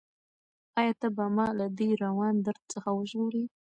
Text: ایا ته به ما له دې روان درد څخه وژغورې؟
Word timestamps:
ایا 0.79 0.93
ته 1.01 1.07
به 1.15 1.25
ما 1.35 1.47
له 1.59 1.65
دې 1.77 1.89
روان 2.03 2.35
درد 2.45 2.63
څخه 2.73 2.89
وژغورې؟ 2.93 3.43